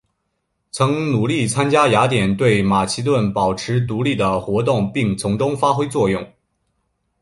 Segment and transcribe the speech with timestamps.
[0.71, 6.27] 曾努力参加雅典对马其顿保持独立的活动并从中发挥作用。